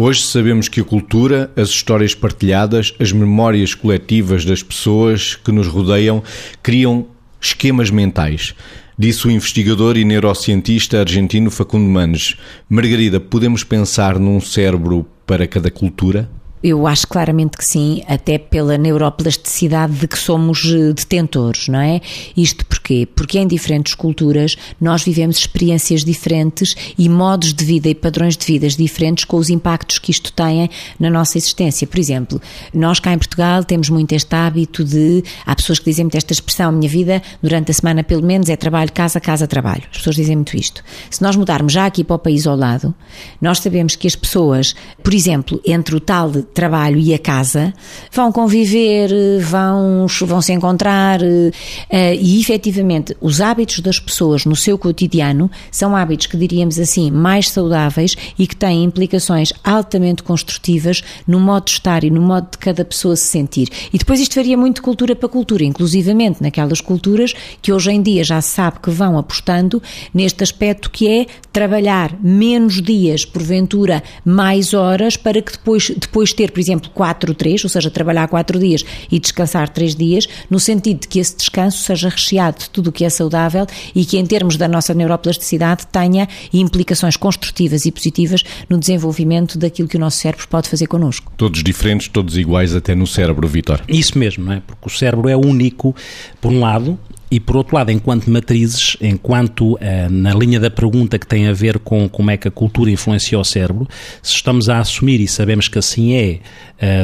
Hoje 0.00 0.22
sabemos 0.22 0.68
que 0.68 0.80
a 0.80 0.84
cultura, 0.84 1.50
as 1.56 1.70
histórias 1.70 2.14
partilhadas, 2.14 2.94
as 3.00 3.10
memórias 3.10 3.74
coletivas 3.74 4.44
das 4.44 4.62
pessoas 4.62 5.34
que 5.34 5.50
nos 5.50 5.66
rodeiam 5.66 6.22
criam 6.62 7.08
esquemas 7.40 7.90
mentais. 7.90 8.54
Disse 8.96 9.26
o 9.26 9.30
investigador 9.32 9.96
e 9.96 10.04
neurocientista 10.04 11.00
argentino 11.00 11.50
Facundo 11.50 11.90
Manes. 11.90 12.36
Margarida, 12.70 13.18
podemos 13.18 13.64
pensar 13.64 14.20
num 14.20 14.40
cérebro 14.40 15.04
para 15.26 15.48
cada 15.48 15.68
cultura? 15.68 16.30
Eu 16.62 16.86
acho 16.86 17.06
claramente 17.06 17.56
que 17.56 17.64
sim, 17.64 18.02
até 18.08 18.36
pela 18.38 18.76
neuroplasticidade 18.76 19.94
de 19.94 20.08
que 20.08 20.18
somos 20.18 20.64
eh, 20.64 20.92
detentores, 20.92 21.68
não 21.68 21.80
é? 21.80 22.00
Isto 22.36 22.66
porquê? 22.66 23.06
Porque 23.06 23.38
em 23.38 23.46
diferentes 23.46 23.94
culturas 23.94 24.56
nós 24.80 25.02
vivemos 25.02 25.38
experiências 25.38 26.04
diferentes 26.04 26.74
e 26.96 27.08
modos 27.08 27.54
de 27.54 27.64
vida 27.64 27.88
e 27.88 27.94
padrões 27.94 28.36
de 28.36 28.44
vidas 28.44 28.76
diferentes 28.76 29.24
com 29.24 29.36
os 29.36 29.50
impactos 29.50 29.98
que 29.98 30.10
isto 30.10 30.32
tem 30.32 30.68
na 30.98 31.10
nossa 31.10 31.38
existência. 31.38 31.86
Por 31.86 31.98
exemplo, 31.98 32.40
nós 32.74 32.98
cá 32.98 33.12
em 33.12 33.18
Portugal 33.18 33.62
temos 33.62 33.88
muito 33.88 34.12
este 34.12 34.34
hábito 34.34 34.84
de. 34.84 35.22
Há 35.46 35.54
pessoas 35.54 35.78
que 35.78 35.84
dizem 35.84 36.04
muito 36.04 36.16
esta 36.16 36.32
expressão: 36.32 36.72
minha 36.72 36.88
vida 36.88 37.22
durante 37.42 37.70
a 37.70 37.74
semana, 37.74 38.02
pelo 38.02 38.22
menos, 38.22 38.48
é 38.48 38.56
trabalho, 38.56 38.92
casa, 38.92 39.20
casa, 39.20 39.46
trabalho. 39.46 39.82
As 39.90 39.98
pessoas 39.98 40.16
dizem 40.16 40.36
muito 40.36 40.56
isto. 40.56 40.82
Se 41.10 41.22
nós 41.22 41.36
mudarmos 41.36 41.72
já 41.72 41.86
aqui 41.86 42.02
para 42.02 42.16
o 42.16 42.18
país 42.18 42.46
ao 42.46 42.56
lado, 42.56 42.94
nós 43.40 43.60
sabemos 43.60 43.94
que 43.94 44.06
as 44.06 44.16
pessoas, 44.16 44.74
por 45.02 45.14
exemplo, 45.14 45.60
entre 45.64 45.94
o 45.94 46.00
tal 46.00 46.30
trabalho 46.54 46.98
e 46.98 47.14
a 47.14 47.18
casa, 47.18 47.72
vão 48.12 48.32
conviver, 48.32 49.10
vão, 49.40 50.06
vão 50.26 50.40
se 50.42 50.52
encontrar 50.52 51.20
eh, 51.22 52.14
e 52.14 52.40
efetivamente 52.40 53.16
os 53.20 53.40
hábitos 53.40 53.80
das 53.80 54.00
pessoas 54.00 54.44
no 54.44 54.56
seu 54.56 54.78
cotidiano 54.78 55.50
são 55.70 55.94
hábitos 55.94 56.26
que 56.26 56.36
diríamos 56.36 56.78
assim 56.78 57.10
mais 57.10 57.50
saudáveis 57.50 58.16
e 58.38 58.46
que 58.46 58.56
têm 58.56 58.84
implicações 58.84 59.52
altamente 59.62 60.22
construtivas 60.22 61.02
no 61.26 61.38
modo 61.40 61.66
de 61.66 61.72
estar 61.72 62.04
e 62.04 62.10
no 62.10 62.20
modo 62.20 62.50
de 62.50 62.58
cada 62.58 62.84
pessoa 62.84 63.16
se 63.16 63.24
sentir. 63.24 63.68
E 63.92 63.98
depois 63.98 64.20
isto 64.20 64.34
varia 64.34 64.56
muito 64.56 64.76
de 64.76 64.82
cultura 64.82 65.14
para 65.14 65.28
cultura, 65.28 65.64
inclusivamente 65.64 66.42
naquelas 66.42 66.80
culturas 66.80 67.34
que 67.62 67.72
hoje 67.72 67.90
em 67.90 68.02
dia 68.02 68.24
já 68.24 68.40
se 68.40 68.50
sabe 68.50 68.80
que 68.80 68.90
vão 68.90 69.18
apostando 69.18 69.82
neste 70.12 70.42
aspecto 70.42 70.90
que 70.90 71.08
é 71.08 71.26
trabalhar 71.52 72.16
menos 72.22 72.80
dias, 72.80 73.24
porventura 73.24 74.02
mais 74.24 74.74
horas, 74.74 75.16
para 75.16 75.40
que 75.42 75.52
depois, 75.52 75.90
depois 75.90 76.32
ter, 76.38 76.52
por 76.52 76.60
exemplo, 76.60 76.88
4, 76.94 77.34
3, 77.34 77.64
ou 77.64 77.68
seja, 77.68 77.90
trabalhar 77.90 78.28
4 78.28 78.60
dias 78.60 78.84
e 79.10 79.18
descansar 79.18 79.68
3 79.68 79.96
dias, 79.96 80.28
no 80.48 80.60
sentido 80.60 81.00
de 81.00 81.08
que 81.08 81.18
esse 81.18 81.36
descanso 81.36 81.78
seja 81.78 82.08
recheado 82.08 82.60
de 82.60 82.70
tudo 82.70 82.90
o 82.90 82.92
que 82.92 83.04
é 83.04 83.10
saudável 83.10 83.66
e 83.92 84.04
que, 84.04 84.16
em 84.16 84.24
termos 84.24 84.56
da 84.56 84.68
nossa 84.68 84.94
neuroplasticidade, 84.94 85.88
tenha 85.88 86.28
implicações 86.54 87.16
construtivas 87.16 87.86
e 87.86 87.90
positivas 87.90 88.44
no 88.70 88.78
desenvolvimento 88.78 89.58
daquilo 89.58 89.88
que 89.88 89.96
o 89.96 90.00
nosso 90.00 90.18
cérebro 90.18 90.46
pode 90.46 90.68
fazer 90.68 90.86
connosco. 90.86 91.32
Todos 91.36 91.60
diferentes, 91.64 92.06
todos 92.06 92.38
iguais, 92.38 92.72
até 92.72 92.94
no 92.94 93.06
cérebro, 93.06 93.48
Vitor. 93.48 93.80
Isso 93.88 94.16
mesmo, 94.16 94.44
não 94.44 94.52
é? 94.52 94.62
Porque 94.64 94.86
o 94.86 94.90
cérebro 94.90 95.28
é 95.28 95.36
único, 95.36 95.92
por 96.40 96.52
um 96.52 96.60
lado, 96.60 96.96
e 97.30 97.38
por 97.38 97.56
outro 97.56 97.76
lado, 97.76 97.90
enquanto 97.90 98.30
matrizes, 98.30 98.96
enquanto 99.00 99.74
uh, 99.74 99.78
na 100.10 100.32
linha 100.34 100.58
da 100.58 100.70
pergunta 100.70 101.18
que 101.18 101.26
tem 101.26 101.46
a 101.46 101.52
ver 101.52 101.78
com 101.78 102.08
como 102.08 102.30
é 102.30 102.36
que 102.36 102.48
a 102.48 102.50
cultura 102.50 102.90
influencia 102.90 103.38
o 103.38 103.44
cérebro, 103.44 103.86
se 104.22 104.34
estamos 104.34 104.68
a 104.68 104.78
assumir 104.78 105.20
e 105.20 105.28
sabemos 105.28 105.68
que 105.68 105.78
assim 105.78 106.14
é, 106.14 106.40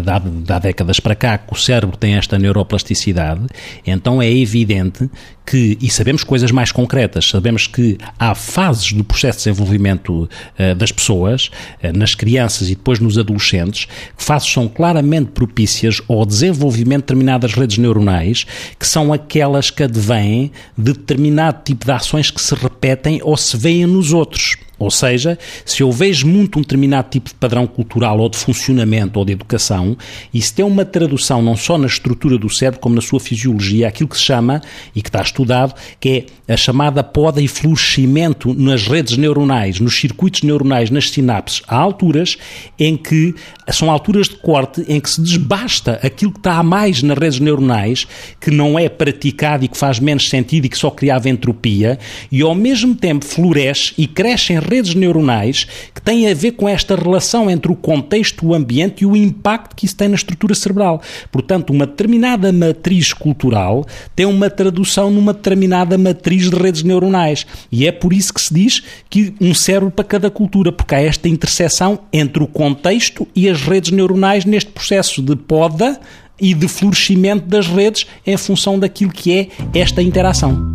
de 0.00 0.52
há 0.52 0.58
décadas 0.58 1.00
para 1.00 1.14
cá, 1.14 1.36
que 1.36 1.52
o 1.52 1.56
cérebro 1.56 1.96
tem 1.96 2.14
esta 2.14 2.38
neuroplasticidade, 2.38 3.46
então 3.86 4.22
é 4.22 4.30
evidente 4.30 5.10
que, 5.44 5.76
e 5.80 5.90
sabemos 5.90 6.24
coisas 6.24 6.50
mais 6.50 6.72
concretas, 6.72 7.28
sabemos 7.28 7.66
que 7.66 7.98
há 8.18 8.34
fases 8.34 8.92
do 8.92 9.04
processo 9.04 9.38
de 9.38 9.44
desenvolvimento 9.44 10.10
uh, 10.22 10.74
das 10.76 10.90
pessoas, 10.90 11.50
uh, 11.82 11.96
nas 11.96 12.14
crianças 12.14 12.68
e 12.68 12.74
depois 12.74 12.98
nos 12.98 13.18
adolescentes, 13.18 13.86
que 14.16 14.24
fases 14.24 14.50
são 14.50 14.68
claramente 14.68 15.30
propícias 15.32 16.00
ao 16.08 16.24
desenvolvimento 16.24 17.02
de 17.02 17.14
determinadas 17.14 17.52
redes 17.54 17.78
neuronais, 17.78 18.46
que 18.78 18.86
são 18.86 19.12
aquelas 19.12 19.70
que 19.70 19.82
advêm 19.82 20.50
de 20.76 20.92
determinado 20.92 21.62
tipo 21.64 21.84
de 21.84 21.92
ações 21.92 22.30
que 22.30 22.40
se 22.40 22.54
repetem 22.54 23.20
ou 23.22 23.36
se 23.36 23.56
veem 23.56 23.86
nos 23.86 24.12
outros. 24.12 24.56
Ou 24.78 24.90
seja, 24.90 25.38
se 25.64 25.82
eu 25.82 25.92
vejo 25.92 26.26
muito 26.26 26.58
um 26.58 26.62
determinado 26.62 27.08
tipo 27.08 27.28
de 27.28 27.34
padrão 27.34 27.66
cultural 27.66 28.18
ou 28.18 28.28
de 28.28 28.36
funcionamento 28.36 29.18
ou 29.18 29.24
de 29.24 29.32
educação, 29.32 29.96
isso 30.32 30.52
tem 30.52 30.64
uma 30.64 30.84
tradução 30.84 31.40
não 31.40 31.56
só 31.56 31.78
na 31.78 31.86
estrutura 31.86 32.36
do 32.36 32.50
cérebro 32.50 32.80
como 32.80 32.94
na 32.94 33.00
sua 33.00 33.20
fisiologia, 33.20 33.86
aquilo 33.86 34.08
que 34.08 34.16
se 34.16 34.24
chama, 34.24 34.60
e 34.94 35.00
que 35.00 35.08
está 35.08 35.22
estudado, 35.22 35.74
que 36.00 36.26
é 36.48 36.54
a 36.54 36.56
chamada 36.56 37.04
poda 37.04 37.40
e 37.40 37.48
florescimento 37.48 38.52
nas 38.52 38.86
redes 38.86 39.16
neuronais, 39.16 39.78
nos 39.78 39.98
circuitos 39.98 40.42
neuronais, 40.42 40.90
nas 40.90 41.10
sinapses. 41.10 41.62
Há 41.68 41.76
alturas 41.76 42.36
em 42.78 42.96
que 42.96 43.34
são 43.70 43.90
alturas 43.90 44.28
de 44.28 44.36
corte 44.36 44.84
em 44.88 45.00
que 45.00 45.08
se 45.08 45.20
desbasta 45.20 46.00
aquilo 46.02 46.32
que 46.32 46.38
está 46.38 46.58
a 46.58 46.62
mais 46.62 47.02
nas 47.02 47.16
redes 47.16 47.38
neuronais, 47.38 48.06
que 48.40 48.50
não 48.50 48.78
é 48.78 48.88
praticado 48.88 49.64
e 49.64 49.68
que 49.68 49.78
faz 49.78 49.98
menos 49.98 50.28
sentido 50.28 50.66
e 50.66 50.68
que 50.68 50.76
só 50.76 50.90
criava 50.90 51.28
entropia, 51.28 51.98
e 52.30 52.42
ao 52.42 52.54
mesmo 52.54 52.94
tempo 52.94 53.24
floresce 53.24 53.94
e 53.96 54.06
cresce 54.06 54.52
em 54.52 54.63
redes 54.64 54.94
neuronais 54.94 55.66
que 55.94 56.00
têm 56.00 56.30
a 56.30 56.34
ver 56.34 56.52
com 56.52 56.68
esta 56.68 56.96
relação 56.96 57.50
entre 57.50 57.70
o 57.70 57.76
contexto, 57.76 58.46
o 58.46 58.54
ambiente 58.54 59.02
e 59.02 59.06
o 59.06 59.16
impacto 59.16 59.76
que 59.76 59.86
isso 59.86 59.96
tem 59.96 60.08
na 60.08 60.14
estrutura 60.14 60.54
cerebral. 60.54 61.00
Portanto, 61.30 61.70
uma 61.70 61.86
determinada 61.86 62.52
matriz 62.52 63.12
cultural 63.12 63.86
tem 64.16 64.26
uma 64.26 64.50
tradução 64.50 65.10
numa 65.10 65.32
determinada 65.32 65.96
matriz 65.98 66.50
de 66.50 66.56
redes 66.56 66.82
neuronais. 66.82 67.46
E 67.70 67.86
é 67.86 67.92
por 67.92 68.12
isso 68.12 68.32
que 68.32 68.40
se 68.40 68.52
diz 68.52 68.82
que 69.08 69.34
um 69.40 69.54
cérebro 69.54 69.90
para 69.90 70.04
cada 70.04 70.30
cultura, 70.30 70.72
porque 70.72 70.94
há 70.94 71.00
esta 71.00 71.28
interseção 71.28 72.00
entre 72.12 72.42
o 72.42 72.46
contexto 72.46 73.26
e 73.34 73.48
as 73.48 73.62
redes 73.62 73.90
neuronais 73.90 74.44
neste 74.44 74.70
processo 74.70 75.22
de 75.22 75.36
poda 75.36 76.00
e 76.40 76.52
de 76.52 76.66
florescimento 76.66 77.46
das 77.46 77.66
redes 77.66 78.06
em 78.26 78.36
função 78.36 78.78
daquilo 78.78 79.12
que 79.12 79.32
é 79.32 79.48
esta 79.78 80.02
interação. 80.02 80.73